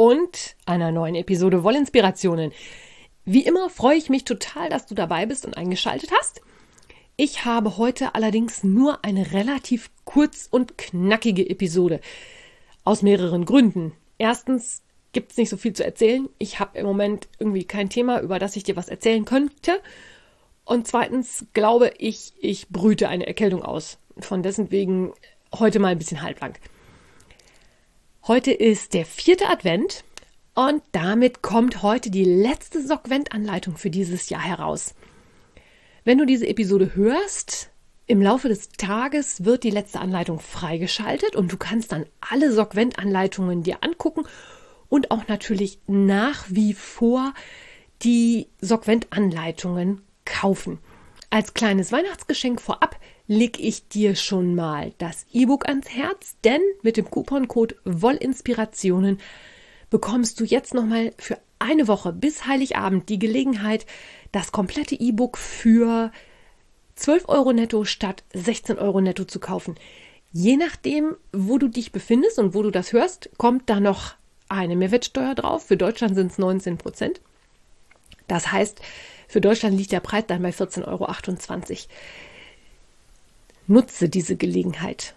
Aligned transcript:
und 0.00 0.56
einer 0.64 0.92
neuen 0.92 1.14
Episode 1.14 1.62
Wollinspirationen. 1.62 2.52
Wie 3.26 3.44
immer 3.44 3.68
freue 3.68 3.98
ich 3.98 4.08
mich 4.08 4.24
total, 4.24 4.70
dass 4.70 4.86
du 4.86 4.94
dabei 4.94 5.26
bist 5.26 5.44
und 5.44 5.58
eingeschaltet 5.58 6.10
hast. 6.18 6.40
Ich 7.16 7.44
habe 7.44 7.76
heute 7.76 8.14
allerdings 8.14 8.64
nur 8.64 9.04
eine 9.04 9.32
relativ 9.32 9.90
kurz 10.06 10.48
und 10.50 10.78
knackige 10.78 11.46
Episode. 11.50 12.00
Aus 12.82 13.02
mehreren 13.02 13.44
Gründen. 13.44 13.92
Erstens 14.16 14.80
gibt 15.12 15.32
es 15.32 15.36
nicht 15.36 15.50
so 15.50 15.58
viel 15.58 15.74
zu 15.74 15.84
erzählen. 15.84 16.30
Ich 16.38 16.60
habe 16.60 16.78
im 16.78 16.86
Moment 16.86 17.28
irgendwie 17.38 17.64
kein 17.64 17.90
Thema, 17.90 18.22
über 18.22 18.38
das 18.38 18.56
ich 18.56 18.62
dir 18.64 18.76
was 18.76 18.88
erzählen 18.88 19.26
könnte. 19.26 19.82
Und 20.64 20.86
zweitens 20.86 21.44
glaube 21.52 21.92
ich, 21.98 22.32
ich 22.40 22.70
brüte 22.70 23.10
eine 23.10 23.26
Erkältung 23.26 23.62
aus. 23.62 23.98
Von 24.18 24.42
dessen 24.42 24.70
wegen 24.70 25.12
heute 25.52 25.78
mal 25.78 25.88
ein 25.88 25.98
bisschen 25.98 26.22
halblang. 26.22 26.54
Heute 28.26 28.52
ist 28.52 28.92
der 28.92 29.06
vierte 29.06 29.48
Advent 29.48 30.04
und 30.54 30.82
damit 30.92 31.40
kommt 31.40 31.82
heute 31.82 32.10
die 32.10 32.24
letzte 32.24 32.86
Sockvent-Anleitung 32.86 33.78
für 33.78 33.88
dieses 33.88 34.28
Jahr 34.28 34.42
heraus. 34.42 34.94
Wenn 36.04 36.18
du 36.18 36.26
diese 36.26 36.46
Episode 36.46 36.94
hörst, 36.94 37.70
im 38.06 38.20
Laufe 38.20 38.48
des 38.48 38.68
Tages 38.72 39.46
wird 39.46 39.64
die 39.64 39.70
letzte 39.70 40.00
Anleitung 40.00 40.38
freigeschaltet 40.38 41.34
und 41.34 41.50
du 41.50 41.56
kannst 41.56 41.92
dann 41.92 42.04
alle 42.20 42.52
Sockvent-Anleitungen 42.52 43.62
dir 43.62 43.82
angucken 43.82 44.26
und 44.90 45.10
auch 45.10 45.26
natürlich 45.26 45.78
nach 45.86 46.44
wie 46.50 46.74
vor 46.74 47.32
die 48.02 48.48
Sockvent-Anleitungen 48.60 50.02
kaufen. 50.26 50.78
Als 51.30 51.54
kleines 51.54 51.90
Weihnachtsgeschenk 51.90 52.60
vorab 52.60 53.00
leg 53.30 53.60
ich 53.60 53.86
dir 53.86 54.16
schon 54.16 54.56
mal 54.56 54.92
das 54.98 55.24
E-Book 55.32 55.68
ans 55.68 55.88
Herz, 55.88 56.34
denn 56.42 56.60
mit 56.82 56.96
dem 56.96 57.08
Couponcode 57.08 57.76
Wollinspirationen 57.84 59.20
bekommst 59.88 60.40
du 60.40 60.44
jetzt 60.44 60.74
noch 60.74 60.84
mal 60.84 61.12
für 61.16 61.38
eine 61.60 61.86
Woche 61.86 62.12
bis 62.12 62.48
Heiligabend 62.48 63.08
die 63.08 63.20
Gelegenheit, 63.20 63.86
das 64.32 64.50
komplette 64.50 64.96
E-Book 64.96 65.38
für 65.38 66.10
12 66.96 67.28
Euro 67.28 67.52
netto 67.52 67.84
statt 67.84 68.24
16 68.34 68.80
Euro 68.80 69.00
netto 69.00 69.22
zu 69.24 69.38
kaufen. 69.38 69.76
Je 70.32 70.56
nachdem, 70.56 71.14
wo 71.32 71.56
du 71.56 71.68
dich 71.68 71.92
befindest 71.92 72.40
und 72.40 72.52
wo 72.52 72.64
du 72.64 72.72
das 72.72 72.92
hörst, 72.92 73.30
kommt 73.36 73.70
da 73.70 73.78
noch 73.78 74.14
eine 74.48 74.74
Mehrwertsteuer 74.74 75.36
drauf. 75.36 75.66
Für 75.66 75.76
Deutschland 75.76 76.16
sind 76.16 76.32
es 76.32 76.38
19 76.38 76.78
Prozent. 76.78 77.20
Das 78.26 78.50
heißt, 78.50 78.80
für 79.28 79.40
Deutschland 79.40 79.78
liegt 79.78 79.92
der 79.92 80.00
Preis 80.00 80.24
dann 80.26 80.42
bei 80.42 80.50
14,28 80.50 80.88
Euro. 80.88 81.06
Nutze 83.70 84.08
diese 84.08 84.34
Gelegenheit. 84.34 85.14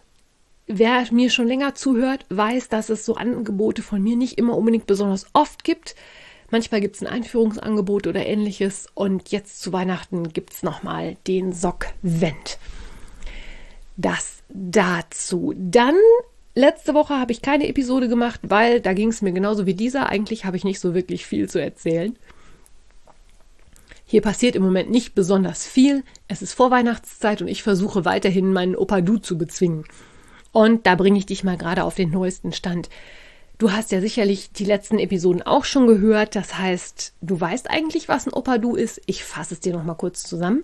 Wer 0.67 1.11
mir 1.11 1.31
schon 1.31 1.47
länger 1.47 1.73
zuhört, 1.73 2.23
weiß, 2.29 2.69
dass 2.69 2.89
es 2.89 3.03
so 3.03 3.15
Angebote 3.15 3.81
von 3.81 4.01
mir 4.01 4.15
nicht 4.15 4.37
immer 4.37 4.55
unbedingt 4.55 4.85
besonders 4.85 5.25
oft 5.33 5.63
gibt. 5.63 5.95
Manchmal 6.51 6.79
gibt 6.79 6.95
es 6.95 7.01
ein 7.01 7.07
Einführungsangebot 7.07 8.05
oder 8.05 8.23
ähnliches 8.23 8.85
und 8.93 9.31
jetzt 9.31 9.59
zu 9.59 9.73
Weihnachten 9.73 10.33
gibt 10.33 10.53
es 10.53 10.61
nochmal 10.61 11.17
den 11.25 11.51
Sockvent. 11.51 12.59
Das 13.97 14.43
dazu. 14.49 15.55
Dann 15.57 15.95
letzte 16.53 16.93
Woche 16.93 17.19
habe 17.19 17.31
ich 17.31 17.41
keine 17.41 17.67
Episode 17.67 18.07
gemacht, 18.07 18.39
weil 18.43 18.81
da 18.81 18.93
ging 18.93 19.09
es 19.09 19.23
mir 19.23 19.31
genauso 19.31 19.65
wie 19.65 19.73
dieser. 19.73 20.09
Eigentlich 20.09 20.45
habe 20.45 20.57
ich 20.57 20.63
nicht 20.63 20.79
so 20.79 20.93
wirklich 20.93 21.25
viel 21.25 21.49
zu 21.49 21.59
erzählen. 21.59 22.15
Hier 24.13 24.21
passiert 24.21 24.55
im 24.55 24.61
Moment 24.61 24.91
nicht 24.91 25.15
besonders 25.15 25.65
viel. 25.65 26.03
Es 26.27 26.43
ist 26.43 26.53
Vorweihnachtszeit 26.53 27.41
und 27.41 27.47
ich 27.47 27.63
versuche 27.63 28.05
weiterhin 28.05 28.53
meinen 28.53 28.75
Opa 28.75 29.01
Du 29.01 29.17
zu 29.17 29.39
bezwingen. 29.39 29.85
Und 30.51 30.85
da 30.85 30.93
bringe 30.93 31.17
ich 31.17 31.25
dich 31.25 31.43
mal 31.43 31.57
gerade 31.57 31.83
auf 31.83 31.95
den 31.95 32.11
neuesten 32.11 32.53
Stand. 32.53 32.91
Du 33.57 33.71
hast 33.71 33.91
ja 33.91 34.01
sicherlich 34.01 34.51
die 34.51 34.65
letzten 34.65 34.99
Episoden 34.99 35.41
auch 35.41 35.65
schon 35.65 35.87
gehört. 35.87 36.35
Das 36.35 36.59
heißt, 36.59 37.15
du 37.21 37.41
weißt 37.41 37.71
eigentlich, 37.71 38.07
was 38.07 38.27
ein 38.27 38.33
Opa 38.33 38.59
Du 38.59 38.75
ist. 38.75 39.01
Ich 39.07 39.23
fasse 39.23 39.55
es 39.55 39.61
dir 39.61 39.73
noch 39.73 39.83
mal 39.83 39.95
kurz 39.95 40.21
zusammen. 40.21 40.63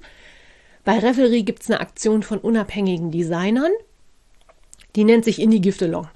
Bei 0.86 1.00
Revelry 1.00 1.42
gibt 1.42 1.64
es 1.64 1.72
eine 1.72 1.80
Aktion 1.80 2.22
von 2.22 2.38
unabhängigen 2.38 3.10
Designern. 3.10 3.72
Die 4.96 5.06
nennt 5.06 5.26
sich 5.26 5.42
Indie 5.42 5.62
Giftelong. 5.62 6.08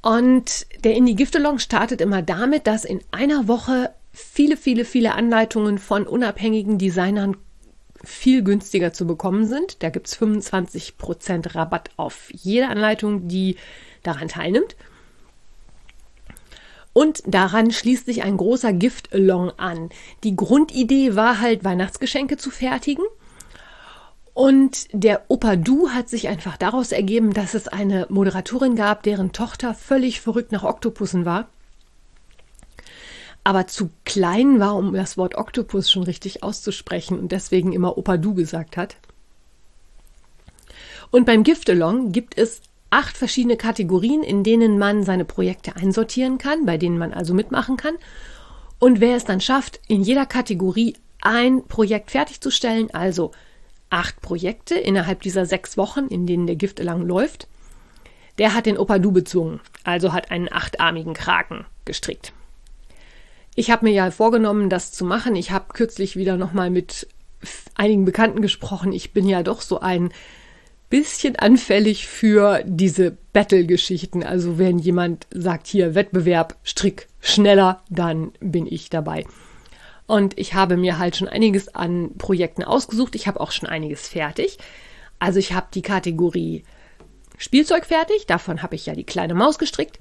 Und 0.00 0.68
der 0.84 0.94
Indie 0.94 1.16
Giftelong 1.16 1.58
startet 1.58 2.00
immer 2.00 2.22
damit, 2.22 2.68
dass 2.68 2.84
in 2.84 3.00
einer 3.10 3.48
Woche 3.48 3.90
viele, 4.16 4.56
viele, 4.56 4.86
viele 4.86 5.14
Anleitungen 5.14 5.76
von 5.78 6.06
unabhängigen 6.06 6.78
Designern 6.78 7.36
viel 8.02 8.42
günstiger 8.42 8.94
zu 8.94 9.06
bekommen 9.06 9.46
sind. 9.46 9.82
Da 9.82 9.90
gibt 9.90 10.06
es 10.06 10.18
25% 10.18 11.54
Rabatt 11.54 11.90
auf 11.96 12.30
jede 12.32 12.68
Anleitung, 12.68 13.28
die 13.28 13.56
daran 14.02 14.28
teilnimmt. 14.28 14.74
Und 16.94 17.22
daran 17.26 17.70
schließt 17.70 18.06
sich 18.06 18.22
ein 18.22 18.38
großer 18.38 18.72
Gift-Along 18.72 19.50
an. 19.58 19.90
Die 20.24 20.34
Grundidee 20.34 21.14
war 21.14 21.42
halt, 21.42 21.62
Weihnachtsgeschenke 21.62 22.38
zu 22.38 22.50
fertigen. 22.50 23.04
Und 24.32 24.88
der 24.92 25.24
Opa 25.28 25.56
Du 25.56 25.90
hat 25.90 26.08
sich 26.08 26.28
einfach 26.28 26.56
daraus 26.56 26.92
ergeben, 26.92 27.34
dass 27.34 27.52
es 27.52 27.68
eine 27.68 28.06
Moderatorin 28.08 28.76
gab, 28.76 29.02
deren 29.02 29.32
Tochter 29.32 29.74
völlig 29.74 30.22
verrückt 30.22 30.52
nach 30.52 30.64
Oktopussen 30.64 31.26
war 31.26 31.48
aber 33.46 33.68
zu 33.68 33.90
klein 34.04 34.58
war, 34.58 34.74
um 34.74 34.92
das 34.92 35.16
Wort 35.16 35.36
Oktopus 35.36 35.88
schon 35.88 36.02
richtig 36.02 36.42
auszusprechen 36.42 37.16
und 37.16 37.30
deswegen 37.30 37.72
immer 37.72 37.96
Opa 37.96 38.16
Du 38.16 38.34
gesagt 38.34 38.76
hat. 38.76 38.96
Und 41.12 41.26
beim 41.26 41.44
Giftalong 41.44 42.10
gibt 42.10 42.36
es 42.36 42.60
acht 42.90 43.16
verschiedene 43.16 43.56
Kategorien, 43.56 44.24
in 44.24 44.42
denen 44.42 44.80
man 44.80 45.04
seine 45.04 45.24
Projekte 45.24 45.76
einsortieren 45.76 46.38
kann, 46.38 46.66
bei 46.66 46.76
denen 46.76 46.98
man 46.98 47.12
also 47.12 47.34
mitmachen 47.34 47.76
kann. 47.76 47.94
Und 48.80 48.98
wer 48.98 49.14
es 49.14 49.24
dann 49.24 49.40
schafft, 49.40 49.78
in 49.86 50.02
jeder 50.02 50.26
Kategorie 50.26 50.96
ein 51.20 51.68
Projekt 51.68 52.10
fertigzustellen, 52.10 52.92
also 52.92 53.30
acht 53.90 54.20
Projekte 54.22 54.74
innerhalb 54.74 55.22
dieser 55.22 55.46
sechs 55.46 55.76
Wochen, 55.76 56.08
in 56.08 56.26
denen 56.26 56.48
der 56.48 56.56
Giftelang 56.56 57.06
läuft, 57.06 57.46
der 58.38 58.54
hat 58.54 58.66
den 58.66 58.76
Opa 58.76 58.98
Du 58.98 59.12
bezwungen, 59.12 59.60
also 59.84 60.12
hat 60.12 60.32
einen 60.32 60.52
achtarmigen 60.52 61.14
Kraken 61.14 61.64
gestrickt. 61.84 62.32
Ich 63.58 63.70
habe 63.70 63.86
mir 63.86 63.92
ja 63.92 64.10
vorgenommen, 64.10 64.68
das 64.68 64.92
zu 64.92 65.06
machen. 65.06 65.34
Ich 65.34 65.50
habe 65.50 65.72
kürzlich 65.72 66.14
wieder 66.14 66.36
nochmal 66.36 66.68
mit 66.68 67.08
einigen 67.74 68.04
Bekannten 68.04 68.42
gesprochen. 68.42 68.92
Ich 68.92 69.14
bin 69.14 69.26
ja 69.26 69.42
doch 69.42 69.62
so 69.62 69.80
ein 69.80 70.12
bisschen 70.90 71.36
anfällig 71.36 72.06
für 72.06 72.62
diese 72.66 73.16
Battle-Geschichten. 73.32 74.22
Also 74.22 74.58
wenn 74.58 74.78
jemand 74.78 75.26
sagt, 75.30 75.68
hier 75.68 75.94
Wettbewerb, 75.94 76.56
Strick 76.64 77.08
schneller, 77.18 77.82
dann 77.88 78.32
bin 78.40 78.66
ich 78.66 78.90
dabei. 78.90 79.24
Und 80.06 80.38
ich 80.38 80.52
habe 80.52 80.76
mir 80.76 80.98
halt 80.98 81.16
schon 81.16 81.26
einiges 81.26 81.74
an 81.74 82.10
Projekten 82.18 82.62
ausgesucht. 82.62 83.14
Ich 83.14 83.26
habe 83.26 83.40
auch 83.40 83.52
schon 83.52 83.70
einiges 83.70 84.06
fertig. 84.06 84.58
Also 85.18 85.38
ich 85.38 85.54
habe 85.54 85.68
die 85.72 85.82
Kategorie 85.82 86.62
Spielzeug 87.38 87.86
fertig. 87.86 88.26
Davon 88.26 88.62
habe 88.62 88.74
ich 88.74 88.84
ja 88.84 88.94
die 88.94 89.04
kleine 89.04 89.34
Maus 89.34 89.58
gestrickt. 89.58 89.98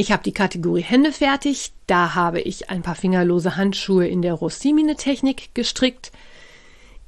Ich 0.00 0.12
habe 0.12 0.22
die 0.22 0.32
Kategorie 0.32 0.80
Hände 0.80 1.12
fertig. 1.12 1.72
Da 1.86 2.14
habe 2.14 2.40
ich 2.40 2.70
ein 2.70 2.80
paar 2.80 2.94
fingerlose 2.94 3.58
Handschuhe 3.58 4.08
in 4.08 4.22
der 4.22 4.32
Rossimine-Technik 4.32 5.54
gestrickt. 5.54 6.10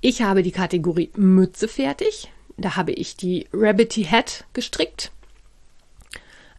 Ich 0.02 0.20
habe 0.20 0.42
die 0.42 0.52
Kategorie 0.52 1.10
Mütze 1.16 1.68
fertig. 1.68 2.30
Da 2.58 2.76
habe 2.76 2.92
ich 2.92 3.16
die 3.16 3.48
Rabbity 3.50 4.04
Hat 4.04 4.44
gestrickt. 4.52 5.10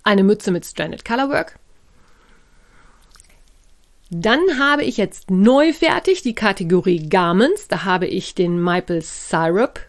Eine 0.01 0.23
Mütze 0.23 0.49
mit 0.49 0.65
Stranded 0.65 1.05
Colorwork. 1.05 1.59
Dann 4.09 4.41
habe 4.57 4.85
ich 4.85 4.97
jetzt 4.97 5.29
neu 5.29 5.71
fertig 5.71 6.23
die 6.23 6.33
Kategorie 6.33 7.09
Garments. 7.09 7.67
Da 7.67 7.83
habe 7.83 8.07
ich 8.07 8.33
den 8.33 8.59
Maple 8.59 9.03
Syrup 9.03 9.79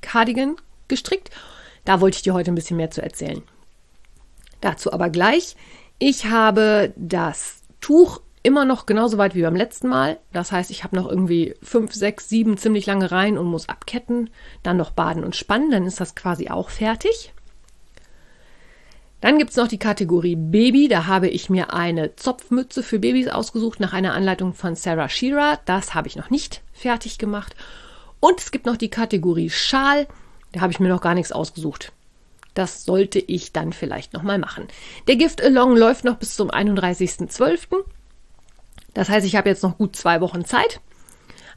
Cardigan 0.00 0.56
gestrickt. 0.88 1.30
Da 1.84 2.00
wollte 2.00 2.16
ich 2.16 2.22
dir 2.22 2.34
heute 2.34 2.50
ein 2.50 2.56
bisschen 2.56 2.78
mehr 2.78 2.90
zu 2.90 3.00
erzählen. 3.00 3.44
Dazu 4.60 4.92
aber 4.92 5.08
gleich. 5.08 5.54
Ich 5.98 6.26
habe 6.26 6.92
das 6.96 7.62
Tuch 7.80 8.20
immer 8.42 8.64
noch 8.64 8.86
genauso 8.86 9.16
weit 9.16 9.34
wie 9.34 9.42
beim 9.42 9.56
letzten 9.56 9.88
Mal. 9.88 10.18
Das 10.32 10.52
heißt, 10.52 10.70
ich 10.70 10.84
habe 10.84 10.96
noch 10.96 11.08
irgendwie 11.08 11.54
fünf, 11.62 11.94
sechs, 11.94 12.28
sieben 12.28 12.58
ziemlich 12.58 12.86
lange 12.86 13.10
Reihen 13.10 13.38
und 13.38 13.46
muss 13.46 13.68
abketten, 13.68 14.30
dann 14.62 14.76
noch 14.76 14.90
baden 14.90 15.24
und 15.24 15.34
spannen, 15.34 15.70
dann 15.70 15.86
ist 15.86 16.00
das 16.00 16.14
quasi 16.14 16.50
auch 16.50 16.68
fertig. 16.68 17.32
Dann 19.24 19.38
gibt's 19.38 19.56
noch 19.56 19.68
die 19.68 19.78
Kategorie 19.78 20.36
Baby. 20.36 20.86
Da 20.86 21.06
habe 21.06 21.28
ich 21.28 21.48
mir 21.48 21.72
eine 21.72 22.14
Zopfmütze 22.14 22.82
für 22.82 22.98
Babys 22.98 23.28
ausgesucht 23.28 23.80
nach 23.80 23.94
einer 23.94 24.12
Anleitung 24.12 24.52
von 24.52 24.76
Sarah 24.76 25.08
Shearer. 25.08 25.58
Das 25.64 25.94
habe 25.94 26.08
ich 26.08 26.16
noch 26.16 26.28
nicht 26.28 26.60
fertig 26.74 27.16
gemacht. 27.16 27.56
Und 28.20 28.38
es 28.38 28.50
gibt 28.50 28.66
noch 28.66 28.76
die 28.76 28.90
Kategorie 28.90 29.48
Schal. 29.48 30.06
Da 30.52 30.60
habe 30.60 30.72
ich 30.72 30.80
mir 30.80 30.90
noch 30.90 31.00
gar 31.00 31.14
nichts 31.14 31.32
ausgesucht. 31.32 31.92
Das 32.54 32.84
sollte 32.84 33.18
ich 33.18 33.52
dann 33.52 33.72
vielleicht 33.72 34.12
nochmal 34.12 34.38
machen. 34.38 34.68
Der 35.08 35.16
Gift 35.16 35.42
Along 35.42 35.76
läuft 35.76 36.04
noch 36.04 36.16
bis 36.16 36.36
zum 36.36 36.50
31.12. 36.50 37.84
Das 38.94 39.08
heißt, 39.08 39.26
ich 39.26 39.36
habe 39.36 39.48
jetzt 39.48 39.62
noch 39.62 39.76
gut 39.76 39.96
zwei 39.96 40.20
Wochen 40.20 40.44
Zeit. 40.44 40.80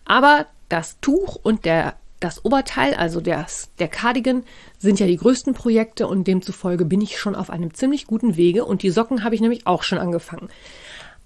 Aber 0.05 0.47
das 0.69 0.99
Tuch 0.99 1.35
und 1.41 1.65
der 1.65 1.95
das 2.19 2.43
Oberteil, 2.43 2.95
also 2.95 3.21
das, 3.21 3.69
der 3.77 3.87
Cardigan, 3.87 4.43
sind 4.79 4.99
ja 4.99 5.05
die 5.05 5.17
größten 5.17 5.53
Projekte 5.53 6.07
und 6.07 6.25
demzufolge 6.25 6.85
bin 6.85 7.01
ich 7.01 7.19
schon 7.19 7.35
auf 7.35 7.49
einem 7.49 7.73
ziemlich 7.73 8.07
guten 8.07 8.35
Wege 8.35 8.65
und 8.65 8.81
die 8.81 8.89
Socken 8.89 9.23
habe 9.23 9.35
ich 9.35 9.41
nämlich 9.41 9.67
auch 9.67 9.83
schon 9.83 9.99
angefangen. 9.99 10.49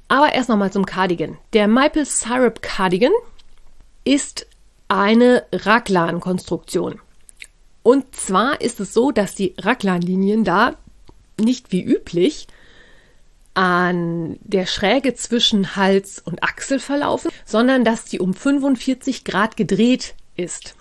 Aber 0.10 0.34
erst 0.34 0.50
nochmal 0.50 0.74
zum 0.74 0.86
Cardigan. 0.86 1.38
Der 1.54 1.70
Maple 1.70 2.06
Syrup 2.06 2.62
Cardigan 2.62 3.14
ist 4.04 4.48
eine 4.90 5.46
Raglan-Konstruktion. 5.54 7.00
Und 7.84 8.16
zwar 8.16 8.62
ist 8.62 8.80
es 8.80 8.94
so, 8.94 9.12
dass 9.12 9.36
die 9.36 9.56
Raglan-Linien 9.58 10.44
da 10.44 10.76
nicht 11.40 11.72
wie 11.72 11.84
üblich 11.84 12.48
an 13.54 14.38
der 14.42 14.66
Schräge 14.66 15.14
zwischen 15.16 15.76
Hals 15.76 16.20
und 16.20 16.44
Achsel 16.44 16.80
verlaufen, 16.80 17.32
sondern 17.46 17.84
dass 17.84 18.06
die 18.06 18.20
um 18.20 18.34
45 18.34 19.24
Grad 19.24 19.58
gedreht 19.58 20.16
ist. 20.36 20.76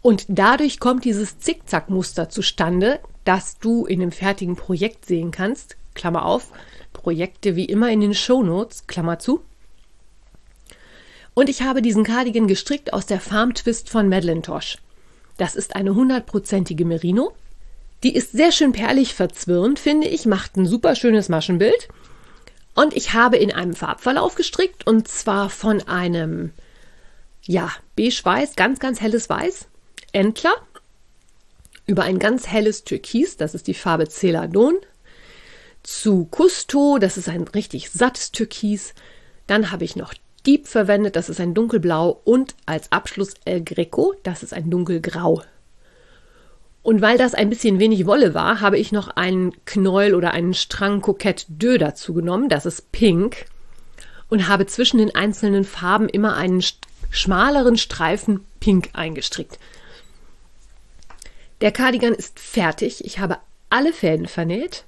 Und 0.00 0.24
dadurch 0.28 0.80
kommt 0.80 1.04
dieses 1.04 1.38
Zickzackmuster 1.38 2.30
zustande, 2.30 3.00
das 3.24 3.58
du 3.58 3.84
in 3.84 4.00
dem 4.00 4.12
fertigen 4.12 4.56
Projekt 4.56 5.04
sehen 5.04 5.32
kannst. 5.32 5.76
Klammer 5.94 6.24
auf, 6.24 6.52
Projekte 6.92 7.56
wie 7.56 7.64
immer 7.64 7.90
in 7.90 8.00
den 8.00 8.14
Shownotes, 8.14 8.86
Klammer 8.86 9.18
zu. 9.18 9.42
Und 11.34 11.48
ich 11.48 11.62
habe 11.62 11.82
diesen 11.82 12.04
Cardigan 12.04 12.48
gestrickt 12.48 12.92
aus 12.92 13.06
der 13.06 13.20
Farm 13.20 13.54
Twist 13.54 13.90
von 13.90 14.08
Madeline 14.08 14.42
Tosh. 14.42 14.78
Das 15.38 15.56
ist 15.56 15.74
eine 15.76 15.94
hundertprozentige 15.94 16.84
Merino. 16.84 17.32
Die 18.02 18.14
ist 18.14 18.32
sehr 18.32 18.52
schön 18.52 18.72
perlig 18.72 19.14
verzwirnt, 19.14 19.78
finde 19.78 20.06
ich, 20.06 20.26
macht 20.26 20.56
ein 20.56 20.66
super 20.66 20.94
schönes 20.94 21.28
Maschenbild. 21.28 21.88
Und 22.74 22.94
ich 22.94 23.14
habe 23.14 23.38
in 23.38 23.52
einem 23.52 23.74
Farbverlauf 23.74 24.34
gestrickt 24.34 24.86
und 24.86 25.08
zwar 25.08 25.48
von 25.48 25.82
einem, 25.88 26.52
ja, 27.42 27.72
beige-weiß, 27.96 28.54
ganz, 28.54 28.78
ganz 28.78 29.00
helles 29.00 29.28
Weiß 29.30 29.66
Entler 30.12 30.54
über 31.86 32.02
ein 32.02 32.18
ganz 32.18 32.46
helles 32.46 32.84
Türkis, 32.84 33.36
das 33.36 33.54
ist 33.54 33.66
die 33.66 33.74
Farbe 33.74 34.08
Celadon, 34.08 34.76
zu 35.82 36.26
Custo, 36.26 36.98
das 36.98 37.16
ist 37.16 37.28
ein 37.28 37.42
richtig 37.48 37.90
sattes 37.90 38.30
Türkis. 38.30 38.94
Dann 39.46 39.70
habe 39.70 39.84
ich 39.84 39.96
noch 39.96 40.12
Dieb 40.48 40.66
verwendet, 40.66 41.14
das 41.14 41.28
ist 41.28 41.40
ein 41.40 41.52
dunkelblau 41.52 42.22
und 42.24 42.54
als 42.64 42.90
Abschluss 42.90 43.34
El 43.44 43.62
Greco, 43.62 44.14
das 44.22 44.42
ist 44.42 44.54
ein 44.54 44.70
dunkelgrau. 44.70 45.42
Und 46.82 47.02
weil 47.02 47.18
das 47.18 47.34
ein 47.34 47.50
bisschen 47.50 47.78
wenig 47.78 48.06
Wolle 48.06 48.32
war, 48.32 48.62
habe 48.62 48.78
ich 48.78 48.90
noch 48.90 49.08
einen 49.08 49.52
Knäuel 49.66 50.14
oder 50.14 50.30
einen 50.30 50.54
Strang 50.54 51.02
Coquette 51.02 51.44
Deux 51.48 51.76
dazu 51.76 52.14
genommen, 52.14 52.48
das 52.48 52.64
ist 52.64 52.92
pink. 52.92 53.44
Und 54.30 54.48
habe 54.48 54.64
zwischen 54.64 54.96
den 54.96 55.14
einzelnen 55.14 55.64
Farben 55.64 56.08
immer 56.08 56.34
einen 56.34 56.64
schmaleren 57.10 57.76
Streifen 57.76 58.42
pink 58.58 58.88
eingestrickt. 58.94 59.58
Der 61.60 61.72
Cardigan 61.72 62.14
ist 62.14 62.40
fertig. 62.40 63.04
Ich 63.04 63.18
habe 63.18 63.36
alle 63.68 63.92
Fäden 63.92 64.26
vernäht. 64.26 64.84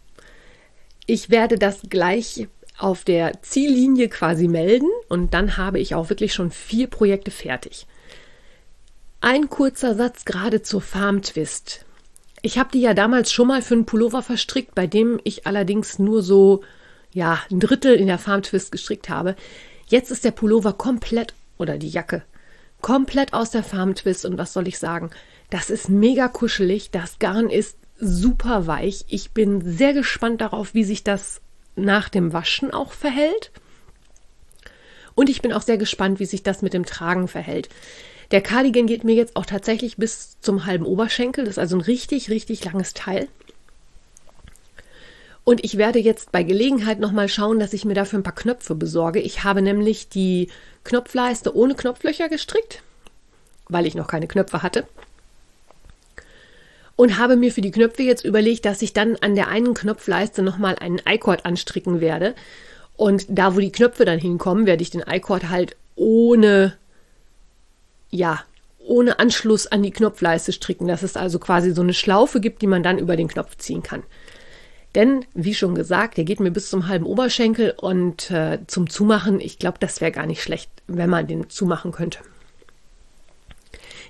Ich 1.05 1.29
werde 1.29 1.59
das 1.59 1.81
gleich 1.91 2.49
auf 2.83 3.05
der 3.05 3.43
Ziellinie 3.43 4.09
quasi 4.09 4.49
melden 4.49 4.89
und 5.09 5.35
dann 5.35 5.57
habe 5.57 5.79
ich 5.79 5.95
auch 5.95 6.11
wirklich 6.11 6.35
schon 6.35 6.51
vier 6.51 6.87
Projekte 6.87 7.31
fertig. 7.31 7.87
Ein 9.21 9.51
kurzer 9.51 9.95
Satz 9.95 10.25
gerade 10.25 10.63
zur 10.63 10.81
Farm 10.81 11.23
Twist. 11.23 11.85
Ich 12.43 12.59
habe 12.59 12.71
die 12.73 12.81
ja 12.81 12.95
damals 12.95 13.33
schon 13.33 13.49
mal 13.49 13.61
für 13.61 13.75
einen 13.75 13.87
Pullover 13.87 14.23
verstrickt, 14.23 14.75
bei 14.75 14.87
dem 14.87 15.21
ich 15.25 15.47
allerdings 15.47 15.99
nur 15.99 16.23
so 16.23 16.63
ja, 17.13 17.41
ein 17.51 17.61
Drittel 17.61 17.95
in 17.95 18.07
der 18.07 18.19
Farm 18.19 18.43
Twist 18.43 18.73
gestrickt 18.73 19.09
habe. 19.09 19.37
Jetzt 19.89 20.11
ist 20.11 20.25
der 20.25 20.31
Pullover 20.31 20.73
komplett 20.73 21.35
oder 21.59 21.77
die 21.77 21.91
Jacke 21.91 22.23
komplett 22.81 23.33
aus 23.33 23.51
der 23.51 23.63
Farm 23.63 23.95
Twist 23.95 24.25
und 24.25 24.39
was 24.39 24.53
soll 24.53 24.69
ich 24.69 24.79
sagen? 24.79 25.11
Das 25.51 25.71
ist 25.71 25.89
mega 25.89 26.29
kuschelig. 26.29 26.91
Das 26.91 27.19
Garn 27.19 27.51
ist 27.51 27.77
super 27.99 28.67
weich. 28.67 29.05
Ich 29.09 29.33
bin 29.33 29.61
sehr 29.63 29.93
gespannt 29.93 30.41
darauf, 30.41 30.75
wie 30.75 30.85
sich 30.85 31.05
das 31.05 31.41
nach 31.77 32.09
dem 32.09 32.33
Waschen 32.33 32.73
auch 32.73 32.93
verhält. 32.93 33.51
Und 35.15 35.29
ich 35.29 35.43
bin 35.43 35.53
auch 35.53 35.63
sehr 35.63 35.79
gespannt, 35.79 36.21
wie 36.21 36.27
sich 36.27 36.43
das 36.43 36.63
mit 36.63 36.73
dem 36.73 36.87
Tragen 36.87 37.29
verhält. 37.29 37.69
Der 38.31 38.41
Cardigan 38.41 38.87
geht 38.87 39.05
mir 39.05 39.15
jetzt 39.15 39.37
auch 39.37 39.47
tatsächlich 39.47 39.97
bis 39.97 40.41
zum 40.41 40.67
halben 40.67 40.87
Oberschenkel. 40.87 41.45
Das 41.45 41.55
ist 41.55 41.59
also 41.59 41.77
ein 41.77 41.83
richtig, 41.83 42.31
richtig 42.31 42.65
langes 42.65 42.95
Teil. 42.95 43.29
Und 45.43 45.65
ich 45.65 45.79
werde 45.79 45.99
jetzt 45.99 46.31
bei 46.31 46.43
Gelegenheit 46.43 47.01
nochmal 47.01 47.29
schauen, 47.29 47.59
dass 47.59 47.73
ich 47.73 47.85
mir 47.85 47.95
dafür 47.95 48.21
ein 48.21 48.25
paar 48.25 48.35
Knöpfe 48.35 48.75
besorge. 48.75 49.21
Ich 49.21 49.43
habe 49.43 49.63
nämlich 49.63 50.09
die 50.09 50.49
Knopfleiste 50.85 51.57
ohne 51.57 51.75
Knopflöcher 51.75 52.29
gestrickt, 52.29 52.83
weil 53.69 53.87
ich 53.87 53.95
noch 53.95 54.07
keine 54.07 54.29
Knöpfe 54.29 54.63
hatte 54.63 54.87
und 57.01 57.17
habe 57.17 57.37
mir 57.37 57.51
für 57.51 57.63
die 57.63 57.71
Knöpfe 57.71 58.03
jetzt 58.03 58.27
überlegt, 58.27 58.67
dass 58.67 58.83
ich 58.83 58.93
dann 58.93 59.17
an 59.23 59.35
der 59.35 59.49
einen 59.49 59.73
Knopfleiste 59.73 60.43
nochmal 60.43 60.77
einen 60.77 61.01
I-Cord 61.09 61.47
anstricken 61.47 62.03
werde. 62.03 62.35
Und 62.95 63.25
da, 63.31 63.57
wo 63.57 63.61
die 63.61 63.73
Knöpfe 63.73 64.05
dann 64.05 64.19
hinkommen, 64.19 64.67
werde 64.67 64.83
ich 64.83 64.91
den 64.91 65.05
I-Cord 65.11 65.49
halt 65.49 65.77
ohne, 65.97 66.77
ja, 68.11 68.45
ohne 68.81 69.19
Anschluss 69.19 69.67
an 69.67 69.83
die 69.83 69.93
Knopfleiste 69.93 70.53
stricken, 70.53 70.89
dass 70.89 71.03
es 71.03 71.17
also 71.17 71.39
quasi 71.39 71.73
so 71.73 71.81
eine 71.81 71.95
Schlaufe 71.95 72.39
gibt, 72.39 72.61
die 72.61 72.67
man 72.67 72.83
dann 72.83 72.99
über 72.99 73.17
den 73.17 73.29
Knopf 73.29 73.57
ziehen 73.57 73.83
kann. 73.83 74.03
Denn, 74.95 75.25
wie 75.33 75.55
schon 75.55 75.75
gesagt, 75.75 76.19
der 76.19 76.25
geht 76.25 76.41
mir 76.41 76.51
bis 76.51 76.69
zum 76.69 76.87
halben 76.87 77.07
Oberschenkel 77.07 77.77
und 77.79 78.31
äh, 78.31 78.59
zum 78.67 78.91
Zumachen, 78.91 79.41
ich 79.41 79.59
glaube, 79.59 79.79
das 79.81 80.03
wäre 80.03 80.13
gar 80.13 80.27
nicht 80.27 80.43
schlecht, 80.43 80.71
wenn 80.87 81.09
man 81.09 81.27
den 81.27 81.49
zumachen 81.49 81.93
könnte. 81.93 82.19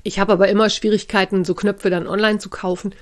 Ich 0.03 0.19
habe 0.19 0.33
aber 0.33 0.49
immer 0.49 0.71
Schwierigkeiten, 0.71 1.45
so 1.45 1.55
Knöpfe 1.55 1.91
dann 1.91 2.07
online 2.07 2.39
zu 2.39 2.49
kaufen. 2.49 2.95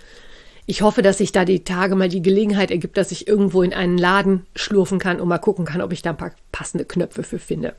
Ich 0.67 0.83
hoffe, 0.83 1.01
dass 1.01 1.19
sich 1.19 1.33
da 1.33 1.45
die 1.45 1.65
Tage 1.65 1.97
mal 1.97 2.09
die 2.09 2.23
Gelegenheit 2.23 2.71
ergibt, 2.71 2.97
dass 2.97 3.11
ich 3.11 3.27
irgendwo 3.27 3.63
in 3.63 3.73
einen 3.73 3.97
Laden 3.97 4.47
schlurfen 4.55 4.99
kann 4.99 5.21
und 5.21 5.29
mal 5.29 5.39
gucken 5.39 5.65
kann, 5.65 5.81
ob 5.81 5.93
ich 5.93 6.03
da 6.03 6.11
ein 6.11 6.17
paar 6.17 6.33
passende 6.53 6.85
Knöpfe 6.85 7.23
für 7.23 7.39
finde. 7.39 7.75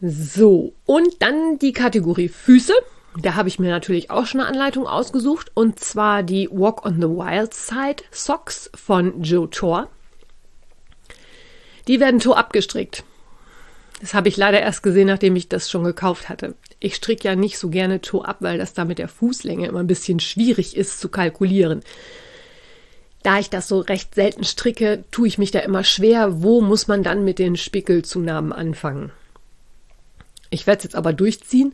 So, 0.00 0.72
und 0.84 1.20
dann 1.20 1.58
die 1.58 1.72
Kategorie 1.72 2.28
Füße. 2.28 2.72
Da 3.18 3.34
habe 3.34 3.48
ich 3.48 3.58
mir 3.58 3.70
natürlich 3.70 4.10
auch 4.10 4.26
schon 4.26 4.40
eine 4.40 4.48
Anleitung 4.48 4.86
ausgesucht 4.86 5.50
und 5.54 5.80
zwar 5.80 6.22
die 6.22 6.48
Walk 6.50 6.84
on 6.84 6.96
the 6.96 7.08
Wild 7.08 7.54
Side 7.54 8.04
Socks 8.10 8.70
von 8.74 9.22
Joe 9.22 9.48
Tor. 9.48 9.88
Die 11.88 11.98
werden 12.00 12.20
Tor 12.20 12.36
abgestrickt. 12.36 13.04
Das 14.00 14.12
habe 14.12 14.28
ich 14.28 14.36
leider 14.36 14.60
erst 14.60 14.82
gesehen, 14.82 15.06
nachdem 15.06 15.36
ich 15.36 15.48
das 15.48 15.70
schon 15.70 15.84
gekauft 15.84 16.28
hatte. 16.28 16.54
Ich 16.80 16.96
stricke 16.96 17.28
ja 17.28 17.34
nicht 17.34 17.58
so 17.58 17.70
gerne 17.70 18.00
Toe 18.00 18.26
ab, 18.26 18.36
weil 18.40 18.58
das 18.58 18.74
da 18.74 18.84
mit 18.84 18.98
der 18.98 19.08
Fußlänge 19.08 19.66
immer 19.66 19.80
ein 19.80 19.86
bisschen 19.86 20.20
schwierig 20.20 20.76
ist 20.76 21.00
zu 21.00 21.08
kalkulieren. 21.08 21.82
Da 23.22 23.38
ich 23.38 23.50
das 23.50 23.68
so 23.68 23.80
recht 23.80 24.14
selten 24.14 24.44
stricke, 24.44 25.04
tue 25.10 25.26
ich 25.26 25.38
mich 25.38 25.50
da 25.50 25.60
immer 25.60 25.82
schwer, 25.82 26.42
wo 26.42 26.60
muss 26.60 26.88
man 26.88 27.02
dann 27.02 27.24
mit 27.24 27.38
den 27.38 27.56
Spickelzunahmen 27.56 28.52
anfangen. 28.52 29.10
Ich 30.50 30.66
werde 30.66 30.78
es 30.78 30.84
jetzt 30.84 30.94
aber 30.94 31.12
durchziehen. 31.12 31.72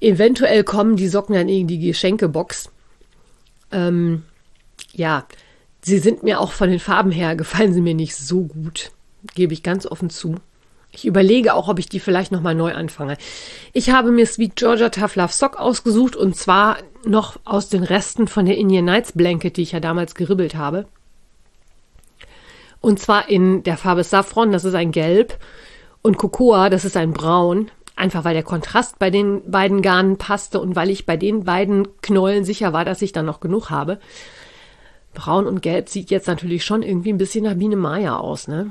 Eventuell 0.00 0.64
kommen 0.64 0.96
die 0.96 1.08
Socken 1.08 1.34
dann 1.34 1.48
in 1.48 1.66
die 1.66 1.78
Geschenkebox. 1.78 2.70
Ähm, 3.72 4.24
ja, 4.92 5.26
sie 5.80 5.98
sind 5.98 6.22
mir 6.24 6.40
auch 6.40 6.52
von 6.52 6.70
den 6.70 6.78
Farben 6.78 7.10
her, 7.10 7.36
gefallen 7.36 7.72
sie 7.72 7.80
mir 7.80 7.94
nicht 7.94 8.14
so 8.14 8.42
gut. 8.42 8.90
Gebe 9.34 9.54
ich 9.54 9.62
ganz 9.62 9.86
offen 9.86 10.10
zu. 10.10 10.36
Ich 10.90 11.04
überlege 11.04 11.54
auch, 11.54 11.68
ob 11.68 11.78
ich 11.78 11.88
die 11.88 12.00
vielleicht 12.00 12.32
nochmal 12.32 12.54
neu 12.54 12.74
anfange. 12.74 13.18
Ich 13.72 13.90
habe 13.90 14.10
mir 14.10 14.26
Sweet 14.26 14.56
Georgia 14.56 14.88
Tough 14.88 15.16
Love 15.16 15.32
Sock 15.32 15.58
ausgesucht 15.58 16.16
und 16.16 16.34
zwar 16.34 16.78
noch 17.04 17.38
aus 17.44 17.68
den 17.68 17.82
Resten 17.82 18.26
von 18.26 18.46
der 18.46 18.56
Indian 18.56 18.86
Nights 18.86 19.12
Blanket, 19.12 19.56
die 19.56 19.62
ich 19.62 19.72
ja 19.72 19.80
damals 19.80 20.14
geribbelt 20.14 20.54
habe. 20.54 20.86
Und 22.80 23.00
zwar 23.00 23.28
in 23.28 23.62
der 23.64 23.76
Farbe 23.76 24.04
Saffron, 24.04 24.52
das 24.52 24.64
ist 24.64 24.74
ein 24.74 24.92
Gelb, 24.92 25.38
und 26.02 26.16
Cocoa, 26.16 26.70
das 26.70 26.84
ist 26.84 26.96
ein 26.96 27.12
Braun. 27.12 27.70
Einfach 27.96 28.24
weil 28.24 28.34
der 28.34 28.44
Kontrast 28.44 29.00
bei 29.00 29.10
den 29.10 29.42
beiden 29.50 29.82
Garnen 29.82 30.18
passte 30.18 30.60
und 30.60 30.76
weil 30.76 30.88
ich 30.88 31.04
bei 31.04 31.16
den 31.16 31.44
beiden 31.44 32.00
Knollen 32.00 32.44
sicher 32.44 32.72
war, 32.72 32.84
dass 32.84 33.02
ich 33.02 33.10
dann 33.10 33.26
noch 33.26 33.40
genug 33.40 33.70
habe. 33.70 33.98
Braun 35.14 35.46
und 35.46 35.62
Gelb 35.62 35.88
sieht 35.88 36.10
jetzt 36.10 36.28
natürlich 36.28 36.64
schon 36.64 36.82
irgendwie 36.82 37.12
ein 37.12 37.18
bisschen 37.18 37.44
nach 37.44 37.54
Biene 37.54 37.74
Maya 37.74 38.16
aus, 38.16 38.46
ne? 38.46 38.70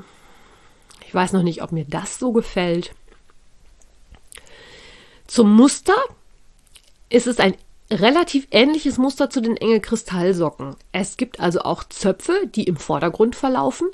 Ich 1.08 1.14
weiß 1.14 1.32
noch 1.32 1.42
nicht, 1.42 1.62
ob 1.62 1.72
mir 1.72 1.86
das 1.88 2.18
so 2.18 2.32
gefällt. 2.32 2.92
Zum 5.26 5.56
Muster 5.56 5.94
ist 7.08 7.26
es 7.26 7.40
ein 7.40 7.54
relativ 7.90 8.46
ähnliches 8.50 8.98
Muster 8.98 9.30
zu 9.30 9.40
den 9.40 9.56
Engelkristallsocken. 9.56 10.76
Es 10.92 11.16
gibt 11.16 11.40
also 11.40 11.60
auch 11.60 11.82
Zöpfe, 11.84 12.46
die 12.54 12.64
im 12.64 12.76
Vordergrund 12.76 13.36
verlaufen 13.36 13.88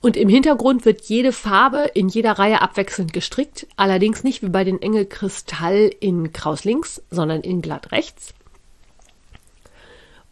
und 0.00 0.16
im 0.16 0.28
Hintergrund 0.28 0.84
wird 0.84 1.02
jede 1.06 1.32
Farbe 1.32 1.90
in 1.92 2.08
jeder 2.08 2.38
Reihe 2.38 2.62
abwechselnd 2.62 3.12
gestrickt, 3.12 3.66
allerdings 3.74 4.22
nicht 4.22 4.44
wie 4.44 4.48
bei 4.48 4.62
den 4.62 4.80
Engelkristall 4.80 5.90
in 5.98 6.32
Kraus 6.32 6.62
links, 6.62 7.02
sondern 7.10 7.40
in 7.40 7.62
glatt 7.62 7.90
rechts. 7.90 8.32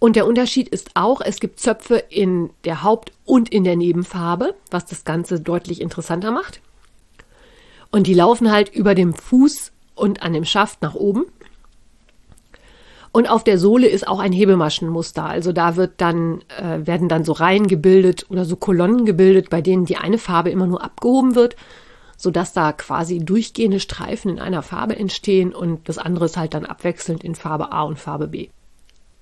Und 0.01 0.17
der 0.17 0.27
Unterschied 0.27 0.67
ist 0.69 0.93
auch, 0.95 1.21
es 1.21 1.41
gibt 1.41 1.61
Zöpfe 1.61 1.97
in 2.09 2.51
der 2.65 2.83
Haupt- 2.83 3.13
und 3.27 3.51
in 3.51 3.65
der 3.65 3.77
Nebenfarbe, 3.77 4.55
was 4.71 4.87
das 4.87 5.05
Ganze 5.05 5.41
deutlich 5.41 5.81
interessanter 5.81 6.31
macht. 6.31 6.63
Und 7.91 8.07
die 8.07 8.15
laufen 8.15 8.51
halt 8.51 8.75
über 8.75 8.95
dem 8.95 9.13
Fuß 9.13 9.73
und 9.95 10.23
an 10.23 10.33
dem 10.33 10.47
Schaft 10.47 10.81
nach 10.81 10.95
oben. 10.95 11.27
Und 13.13 13.29
auf 13.29 13.45
der 13.45 13.59
Sohle 13.59 13.89
ist 13.89 14.09
auch 14.09 14.21
ein 14.21 14.33
Hebelmaschenmuster. 14.33 15.25
Also 15.25 15.53
da 15.53 15.77
wird 15.77 15.93
dann, 15.99 16.41
äh, 16.59 16.87
werden 16.87 17.09
dann 17.09 17.25
so 17.25 17.33
Reihen 17.33 17.67
gebildet 17.67 18.25
oder 18.31 18.47
so 18.47 18.57
Kolonnen 18.57 19.05
gebildet, 19.05 19.51
bei 19.51 19.61
denen 19.61 19.85
die 19.85 19.99
eine 19.99 20.17
Farbe 20.17 20.49
immer 20.49 20.67
nur 20.67 20.83
abgehoben 20.83 21.35
wird, 21.35 21.57
sodass 22.17 22.55
da 22.55 22.73
quasi 22.73 23.19
durchgehende 23.19 23.81
Streifen 23.81 24.31
in 24.31 24.39
einer 24.39 24.63
Farbe 24.63 24.97
entstehen 24.97 25.53
und 25.53 25.89
das 25.91 25.99
andere 25.99 26.25
ist 26.25 26.39
halt 26.39 26.55
dann 26.55 26.65
abwechselnd 26.65 27.23
in 27.23 27.35
Farbe 27.35 27.73
A 27.73 27.83
und 27.83 27.99
Farbe 27.99 28.29
B. 28.29 28.49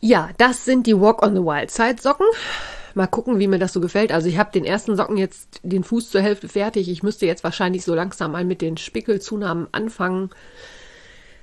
Ja, 0.01 0.31
das 0.39 0.65
sind 0.65 0.87
die 0.87 0.99
Walk 0.99 1.23
on 1.23 1.35
the 1.35 1.43
Wild 1.43 1.71
Side 1.71 2.01
Socken. 2.01 2.27
Mal 2.95 3.07
gucken, 3.07 3.39
wie 3.39 3.49
mir 3.49 3.59
das 3.59 3.73
so 3.73 3.81
gefällt. 3.81 4.13
Also 4.13 4.29
ich 4.29 4.39
habe 4.39 4.53
den 4.53 4.65
ersten 4.65 4.97
Socken 4.97 5.17
jetzt 5.17 5.61
den 5.63 5.85
Fuß 5.85 6.11
zur 6.11 6.21
Hälfte 6.21 6.49
fertig. 6.49 6.89
Ich 6.89 7.03
müsste 7.03 7.27
jetzt 7.27 7.45
wahrscheinlich 7.45 7.85
so 7.85 7.95
langsam 7.95 8.33
mal 8.33 8.45
mit 8.45 8.61
den 8.61 8.77
Spickelzunahmen 8.77 9.69
anfangen 9.73 10.31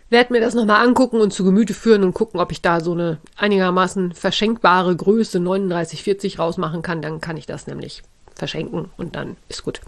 werde 0.09 0.33
mir 0.33 0.41
das 0.41 0.53
nochmal 0.53 0.85
angucken 0.85 1.19
und 1.19 1.31
zu 1.31 1.43
Gemüte 1.43 1.73
führen 1.73 2.03
und 2.03 2.13
gucken, 2.13 2.39
ob 2.39 2.51
ich 2.51 2.61
da 2.61 2.79
so 2.79 2.93
eine 2.93 3.17
einigermaßen 3.37 4.13
verschenkbare 4.13 4.95
Größe 4.95 5.39
3940 5.39 6.39
rausmachen 6.39 6.81
kann. 6.81 7.01
Dann 7.01 7.21
kann 7.21 7.37
ich 7.37 7.45
das 7.45 7.67
nämlich 7.67 8.03
verschenken 8.35 8.91
und 8.97 9.15
dann 9.15 9.37
ist 9.49 9.63
gut. 9.63 9.81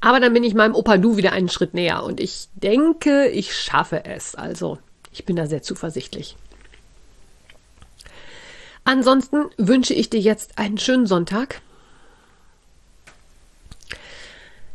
Aber 0.00 0.20
dann 0.20 0.32
bin 0.32 0.44
ich 0.44 0.54
meinem 0.54 0.74
Opa 0.74 0.96
Du 0.96 1.16
wieder 1.16 1.32
einen 1.32 1.48
Schritt 1.48 1.74
näher 1.74 2.04
und 2.04 2.20
ich 2.20 2.48
denke, 2.54 3.28
ich 3.28 3.54
schaffe 3.54 4.04
es. 4.04 4.34
Also, 4.34 4.78
ich 5.12 5.24
bin 5.24 5.36
da 5.36 5.46
sehr 5.46 5.62
zuversichtlich. 5.62 6.36
Ansonsten 8.84 9.46
wünsche 9.56 9.94
ich 9.94 10.10
dir 10.10 10.20
jetzt 10.20 10.58
einen 10.58 10.78
schönen 10.78 11.06
Sonntag. 11.06 11.60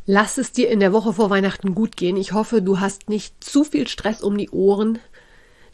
Lass 0.05 0.37
es 0.37 0.51
dir 0.51 0.69
in 0.69 0.79
der 0.79 0.93
Woche 0.93 1.13
vor 1.13 1.31
Weihnachten 1.31 1.73
gut 1.73 1.97
gehen. 1.97 2.15
Ich 2.15 2.31
hoffe, 2.31 2.61
du 2.61 2.79
hast 2.79 3.09
nicht 3.09 3.43
zu 3.43 3.63
viel 3.63 3.87
Stress 3.87 4.21
um 4.21 4.37
die 4.37 4.51
Ohren. 4.51 4.99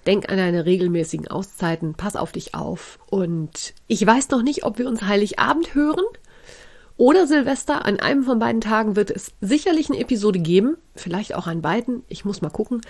Denk 0.06 0.30
an 0.30 0.38
deine 0.38 0.66
regelmäßigen 0.66 1.28
Auszeiten, 1.28 1.94
pass 1.94 2.16
auf 2.16 2.32
dich 2.32 2.56
auf. 2.56 2.98
Und 3.10 3.74
ich 3.88 4.06
weiß 4.06 4.30
noch 4.30 4.42
nicht, 4.42 4.64
ob 4.64 4.80
wir 4.80 4.88
uns 4.88 5.02
Heiligabend 5.02 5.76
hören 5.76 6.06
oder 6.98 7.28
Silvester. 7.28 7.86
An 7.86 8.00
einem 8.00 8.24
von 8.24 8.40
beiden 8.40 8.62
Tagen 8.62 8.96
wird 8.96 9.12
es 9.12 9.34
sicherlich 9.42 9.90
eine 9.90 10.00
Episode 10.00 10.40
geben, 10.40 10.78
vielleicht 10.96 11.36
auch 11.36 11.48
an 11.48 11.62
beiden. 11.62 12.04
Ich 12.08 12.24
muss 12.24 12.42
mal 12.42 12.50
gucken. 12.50 12.82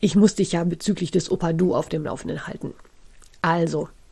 Ich 0.00 0.16
muss 0.16 0.34
dich 0.34 0.52
ja 0.52 0.64
bezüglich 0.64 1.12
des 1.12 1.30
Opa 1.30 1.52
Du 1.52 1.74
auf 1.74 1.88
dem 1.88 2.04
Laufenden 2.04 2.46
halten. 2.46 2.74
Also, 3.42 3.88